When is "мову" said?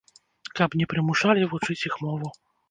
2.07-2.35